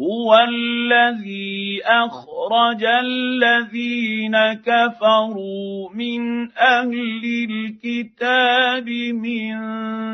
هو 0.00 0.34
الذي 0.34 1.82
اخرج 1.84 2.84
الذين 2.84 4.36
كفروا 4.52 5.90
من 5.94 6.50
أهل 6.52 7.22
الكتاب 7.50 8.88
من 9.14 9.54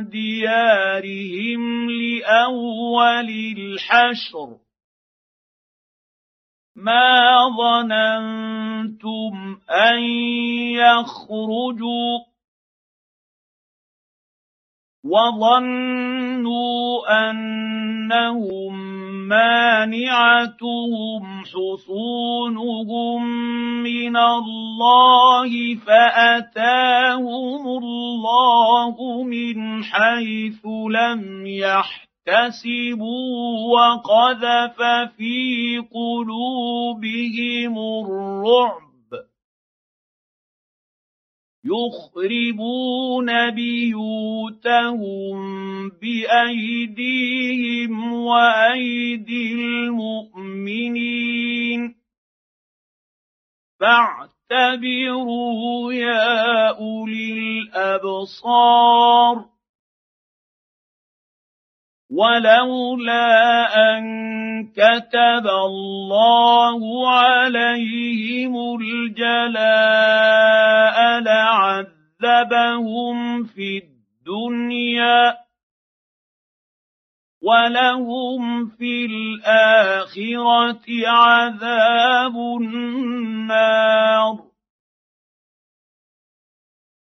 ديارهم 0.08 1.90
لاول 1.90 3.28
الحشر 3.58 4.56
ما 6.76 7.48
ظننتم 7.58 9.34
ان 9.70 10.02
يخرجوا 10.72 12.33
وظنوا 15.04 16.84
أنهم 17.30 18.94
مانعتهم 19.28 21.22
حصونهم 21.44 23.20
من 23.82 24.16
الله 24.16 25.74
فأتاهم 25.86 27.66
الله 27.78 29.22
من 29.22 29.84
حيث 29.84 30.66
لم 30.90 31.46
يحتسبوا 31.46 33.04
وقذف 33.74 34.82
في 35.16 35.78
قلوبهم 35.94 37.78
الرعب. 37.78 38.83
يخربون 41.64 43.50
بيوتهم 43.50 45.36
بأيديهم 45.88 47.92
وأيدي 48.12 49.52
المؤمنين. 49.52 51.14
فاعتبروا 53.80 55.92
يا 55.92 56.68
أولي 56.68 57.32
الأبصار. 57.32 59.53
ولولا 62.14 63.26
أن 63.90 64.02
كتب 64.70 65.46
الله 65.46 67.10
عليهم 67.10 68.54
الجلاء 68.80 70.18
لعذبهم 72.22 73.16
في 73.44 73.78
الدنيا 73.78 75.36
ولهم 77.42 78.66
في 78.66 79.06
الآخرة 79.06 80.84
عذاب 81.06 82.36
النار. 82.60 84.38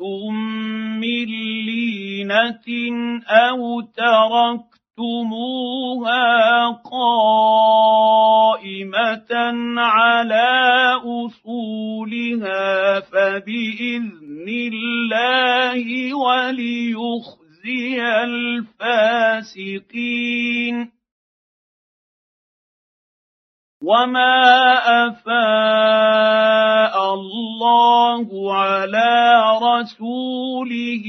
من 0.00 1.26
لينة 1.66 2.66
أو 3.28 3.80
تركتموها 3.80 4.76
قائمة 6.90 8.16
على 9.80 10.92
أصولها 11.04 13.00
فبإذن 13.00 14.48
الله 14.48 16.14
وليخزي 16.14 18.02
الفاسقين. 18.84 19.76
وما 23.86 24.34
افاء 25.06 26.34
الله 27.14 28.26
على 28.54 29.42
رسوله 29.62 31.06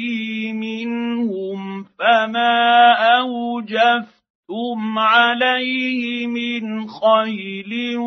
منهم 0.54 1.84
فما 2.00 2.94
اوجفتم 3.18 5.00
عليه 5.00 6.28
من 6.28 6.88
خيل 6.88 7.98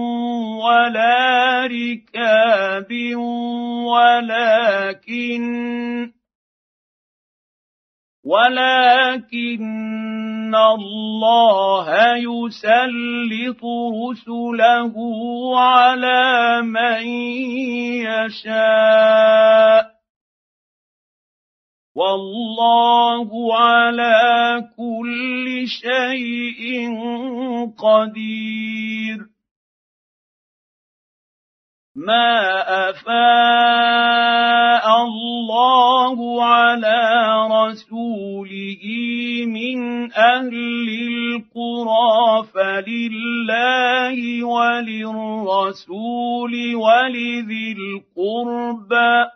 ولا 0.62 1.66
ركاب 1.66 2.91
ولكن 3.91 5.41
ولكن 8.30 9.50
الله 10.54 11.86
يسلط 12.16 13.62
رسله 14.06 14.94
على 15.60 16.62
من 16.62 17.02
يشاء. 18.06 19.84
والله 21.94 23.56
على 23.56 24.18
كل 24.76 25.66
شيء 25.66 26.62
قدير. 27.78 29.18
ما 31.97 32.38
أفاء 32.91 34.41
الله 35.02 36.44
على 36.44 37.00
رسوله 37.50 38.19
فلله 44.10 44.44
وللرسول 44.44 46.04
ولذي 46.75 47.72
القربى 47.72 49.31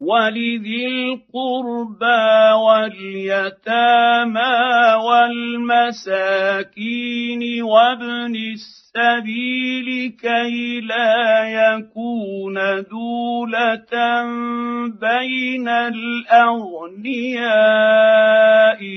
ولذي 0.00 0.86
القربى 0.86 2.52
واليتامى 2.66 4.50
والمساكين 5.88 6.42
وابن 7.62 8.34
السبيل 8.36 10.10
كي 10.20 10.80
لا 10.80 11.44
يكون 11.44 12.54
دولة 12.90 14.22
بين 15.00 15.68
الأغنياء 15.68 16.82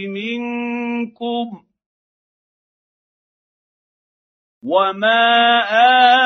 منكم 0.08 1.65
وما 4.66 5.62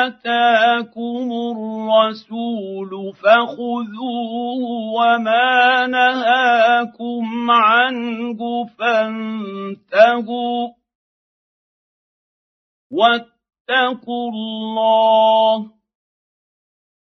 اتاكم 0.08 1.28
الرسول 1.52 3.14
فخذوه 3.14 4.64
وما 4.96 5.88
نهاكم 5.88 7.52
عنه 7.52 8.66
فانتهوا 8.80 10.70
واتقوا 12.92 14.32
الله 14.32 15.72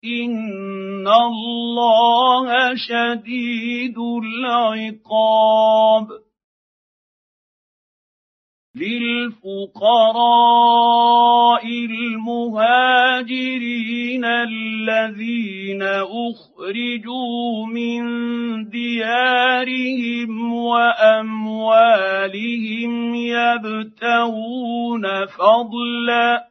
ان 0.05 1.07
الله 1.07 2.75
شديد 2.75 3.97
العقاب 4.23 6.07
للفقراء 8.75 9.91
المهاجرين 12.31 13.11
الذين 14.25 15.83
أخرجوا 15.83 17.65
من 17.65 18.01
ديارهم 18.69 20.53
وأموالهم 20.53 22.11
يبتغون 23.15 25.03
فضلا 25.25 26.50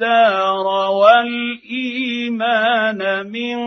الدار 0.00 0.66
والإيمان 0.90 2.10
من 3.30 3.58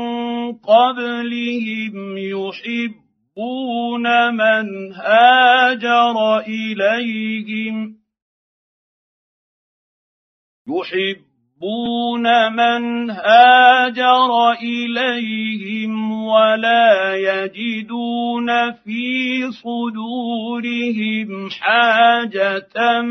قبلهم 0.53 2.17
يحبون 2.17 4.05
من 4.33 4.93
هاجر 4.93 6.39
إليهم 6.39 7.97
يحبون 10.67 12.53
من 12.53 13.09
هاجر 13.09 14.51
إليهم 14.51 16.11
ولا 16.23 17.15
يجدون 17.15 18.71
في 18.71 19.41
صدورهم 19.51 21.49
حاجة 21.49 23.01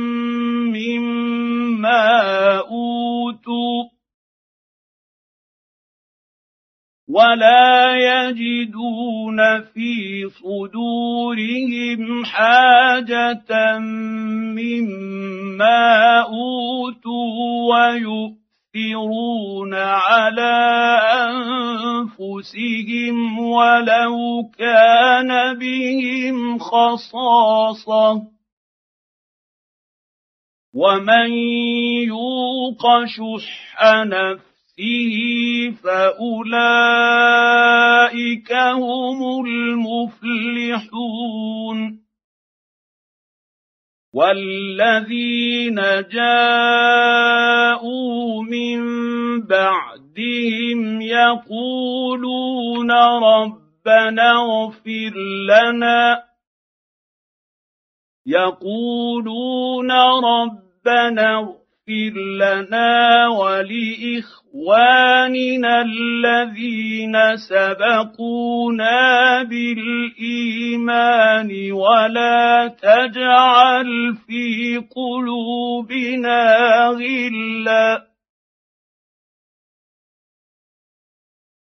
مما 0.70 2.45
ولا 7.16 7.96
يجدون 7.96 9.38
في 9.72 10.24
صدورهم 10.28 12.24
حاجة 12.24 13.78
مما 14.58 16.20
أوتوا 16.20 17.72
ويؤثرون 17.72 19.74
على 19.74 20.58
أنفسهم 22.20 23.38
ولو 23.38 24.16
كان 24.58 25.58
بهم 25.58 26.58
خصاصة. 26.58 28.22
ومن 30.74 31.30
يوق 32.06 32.84
شح 33.06 34.04
نفسه 34.04 34.45
نفسه 34.78 35.70
فأولئك 35.84 36.52
هم 38.52 39.46
المفلحون. 39.46 40.86
والذين 44.14 45.74
جاءوا 46.12 47.32
من 48.42 48.80
بعدهم 49.40 51.00
يقولون 51.00 52.90
ربنا 53.22 54.32
اغفر 54.32 55.14
لنا. 55.48 56.22
يقولون 58.26 59.90
ربنا 60.24 61.65
اغفر 61.88 62.18
لنا 62.18 63.28
ولإخواننا 63.28 64.46
اخواننا 64.56 65.82
الذين 65.82 67.16
سبقونا 67.36 68.96
بالإيمان 69.42 70.92
ولا 71.72 72.74
تجعل 72.82 74.16
في 74.26 74.76
قلوبنا 74.96 76.46
غلا. 76.88 78.15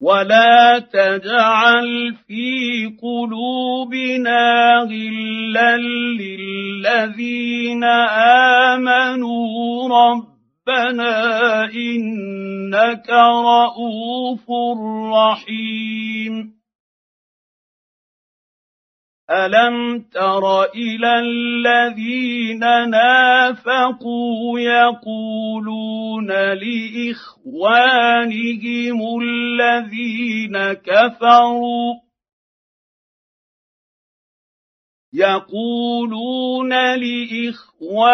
ولا 0.01 0.79
تجعل 0.79 2.15
في 2.27 2.85
قلوبنا 3.01 4.73
غلا 4.89 5.77
للذين 6.17 7.83
امنوا 8.73 9.87
رب 9.89 10.31
ربنا 10.67 11.65
انك 11.73 13.09
رءوف 13.09 14.45
رحيم 15.13 16.60
الم 19.31 20.03
تر 20.13 20.63
إلى 20.63 21.19
الذين 21.19 22.59
نافقوا 22.89 24.59
يقولون 24.59 26.27
لاخوانهم 26.53 27.81
الذين 29.21 30.73
كفروا 30.73 32.10
يقولون 35.13 36.69
لإخوانهم 36.95 38.13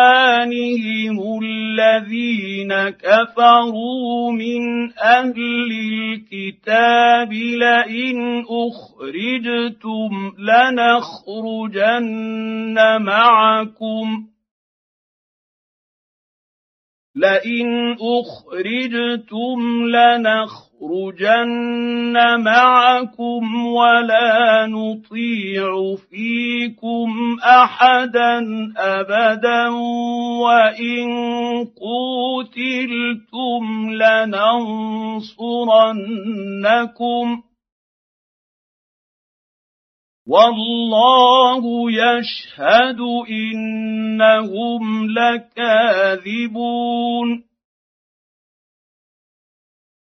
الذين 1.44 2.73
كفروا 2.89 4.31
من 4.31 4.91
أهل 4.99 5.71
الكتاب 5.71 7.33
لئن 7.33 8.44
أخرجتم 8.49 10.33
لنخرجن 11.57 11.97
معكم 13.01 14.27
لئن 17.18 17.96
أخرجتم 18.19 19.58
لنخرجن 19.90 21.34
معكم 22.44 23.66
ولا 23.66 24.66
نطيع 24.66 25.95
فيكم 26.09 27.38
أحدا 27.44 28.38
أبدا 28.78 29.69
وإن 30.42 31.07
قوتلتم 31.81 33.64
لننصرنكم 33.94 35.47
والله 40.28 41.92
يشهد 41.92 43.00
إنهم 43.30 45.07
لكاذبون. 45.10 46.68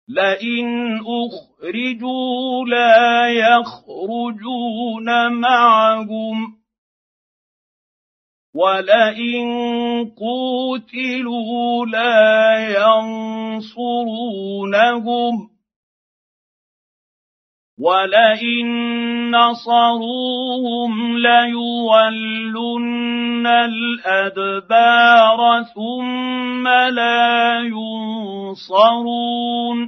لئن 0.08 0.98
أخرجوا 0.98 2.64
لا 2.66 3.28
يخرجون 3.28 5.08
معهم 5.32 6.58
ولئن 8.54 9.46
قوتلوا 10.16 11.86
لا 11.86 12.58
ينصرونهم. 13.58 13.98
ولئن 17.78 18.66
نصروهم 19.30 21.18
ليولن 21.18 23.46
الادبار 23.46 25.62
ثم 25.74 26.68
لا 26.68 27.60
ينصرون 27.60 29.78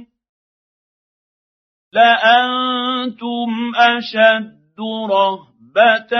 لانتم 1.93 3.71
اشد 3.75 4.79
رهبه 5.09 6.13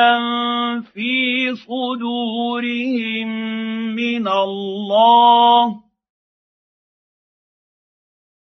في 0.93 1.55
صدورهم 1.55 3.27
من 3.95 4.27
الله 4.27 5.90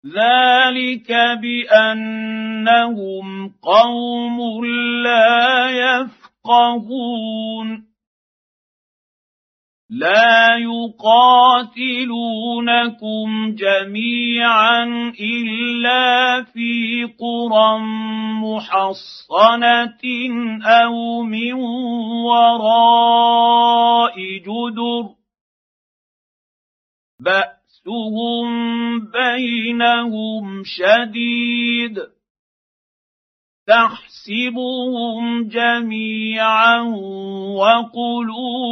ذلك 0.07 1.13
بانهم 1.43 3.27
قوم 3.63 4.65
لا 5.05 5.71
يفقهون 5.71 7.13
لا 9.91 10.57
يقاتلونكم 10.57 11.85
جميعا 13.55 14.85
الا 15.21 16.43
في 16.43 17.05
قرى 17.05 17.79
محصنه 18.43 20.03
أو 20.65 21.23
من 21.23 21.53
وراء 22.25 24.17
جدر 24.39 25.09
باسهم 27.87 29.01
بينهم 29.11 30.63
شديد 30.65 31.99
تحسبهم 33.67 35.49
جميعا 35.49 36.81
وقلوبهم 37.59 38.67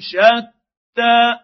شتى 0.00 1.34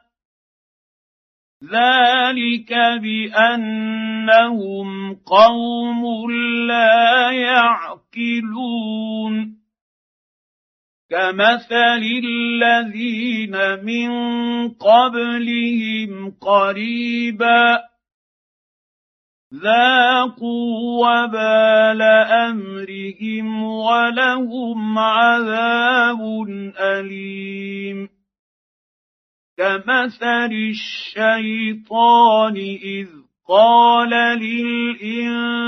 ذلك 1.65 2.73
بانهم 3.03 4.89
قوم 5.15 6.31
لا 6.69 7.31
يعقلون 7.31 8.81
كمثل 11.11 12.03
الذين 12.25 13.85
من 13.85 14.11
قبلهم 14.69 16.31
قريبا 16.41 17.91
ذاقوا 19.55 21.07
وبال 21.07 22.03
امرهم 22.03 23.65
ولهم 23.65 24.99
عذاب 24.99 26.21
اليم 26.81 28.09
كمثل 29.59 30.53
الشيطان 30.71 32.57
اذ 32.83 33.09
قال 33.49 34.11
للانسان 34.39 35.61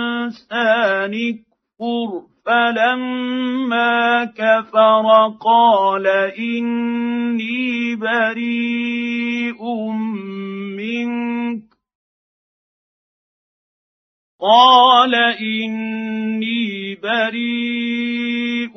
اكفر 1.83 2.23
فلما 2.47 4.25
كفر 4.25 5.37
قال 5.41 6.07
اني 6.39 7.97
بريء 7.97 9.62
منك 10.77 11.62
قال 14.41 15.15
اني 15.15 16.95
بريء 17.03 18.77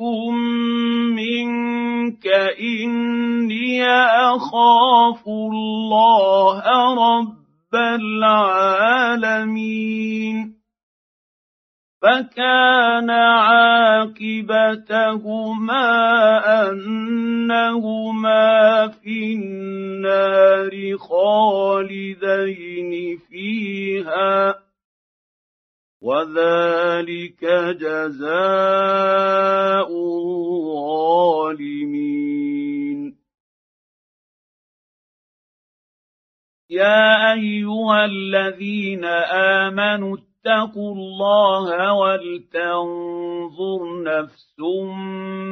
منك 1.10 2.26
اني 2.60 3.84
اخاف 3.84 5.28
الله 5.28 6.62
رب 6.94 7.74
العالمين 7.74 8.96
فكان 12.06 13.10
عاقبتهما 13.10 14.28
أنهما 16.70 18.54
في 18.88 19.34
النار 19.34 20.96
خالدين 20.98 22.92
فيها 23.18 24.54
وذلك 26.02 27.44
جزاء 27.80 28.28
الظالمين. 29.90 31.26
يا 36.70 37.32
أيها 37.32 38.04
الذين 38.04 39.04
آمنوا 39.64 40.16
اتقوا 40.46 40.94
الله 40.94 41.92
ولتنظر 41.92 43.80
نفس 44.02 44.58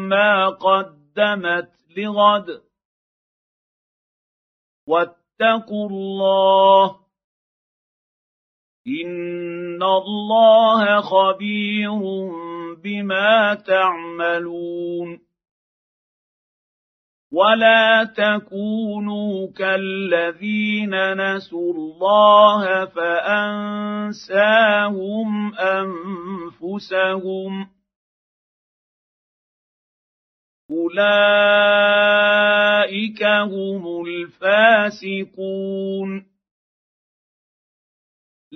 ما 0.09 0.49
قدمت 0.49 1.71
لغد. 1.97 2.63
واتقوا 4.89 5.89
الله 5.89 6.97
إن 8.87 9.83
الله 9.83 11.01
خبير 11.01 12.01
بما 12.83 13.55
تعملون. 13.55 15.34
ولا 17.35 18.05
تكونوا 18.05 19.49
كالذين 19.57 20.95
نسوا 21.15 21.73
الله 21.73 22.85
فانساهم 22.85 24.35
انفسهم 26.63 27.53
اولئك 30.71 31.95
هم 33.25 34.07
الفاسقون 34.07 35.55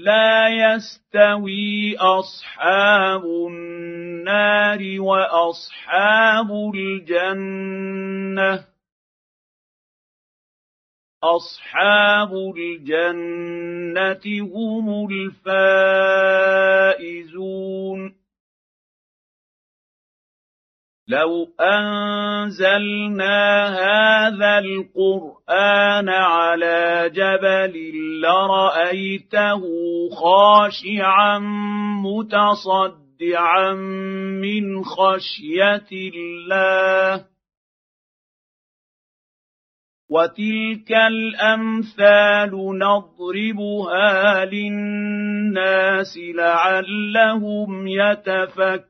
لا 0.05 0.49
يستوي 0.49 1.97
أصحاب 1.97 3.25
النار 3.25 4.79
وأصحاب 5.01 6.51
الجنة. 6.75 8.65
أصحاب 11.23 12.33
الجنة 12.57 14.27
هم 14.55 15.09
الفائزون. 16.91 18.08
لو 21.09 21.49
انزلنا 21.61 23.39
هذا 23.69 24.59
القران 24.59 26.09
على 26.09 27.11
جبل 27.15 27.93
لرايته 28.21 29.63
خاشعا 30.11 31.39
متصدعا 32.05 33.73
من 34.43 34.85
خشيه 34.85 35.89
الله 35.93 37.25
وتلك 40.11 40.93
الامثال 40.93 42.51
نضربها 42.79 44.45
للناس 44.45 46.19
لعلهم 46.35 47.89
يتفكرون 47.89 48.89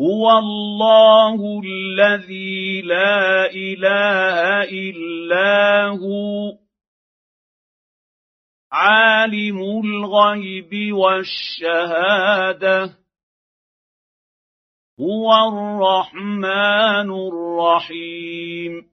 هو 0.00 0.38
الله 0.38 1.60
الذي 1.64 2.82
لا 2.82 3.50
إله 3.50 4.62
إلا 4.70 5.86
هو 5.86 6.58
عالم 8.72 9.58
الغيب 9.84 10.94
والشهادة 10.94 12.94
هو 15.00 15.34
الرحمن 15.48 17.10
الرحيم. 17.10 18.88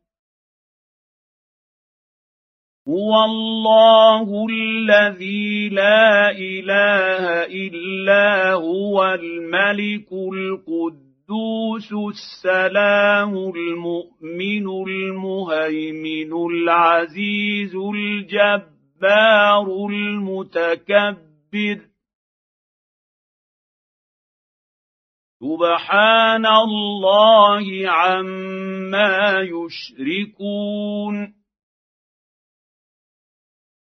هو 2.88 3.24
الله 3.26 4.48
الذي 4.50 5.70
لا 5.70 6.32
إله 6.32 7.46
إلا 7.46 8.45
هو 8.56 9.04
الملك 9.04 10.14
القدوس 10.14 11.94
السلام 12.14 13.34
المؤمن 13.36 14.68
المهيمن 14.88 16.32
العزيز 16.52 17.76
الجبار 17.76 19.66
المتكبر. 19.90 21.78
سبحان 25.40 26.46
الله 26.46 27.90
عما 27.90 29.40
يشركون. 29.42 31.16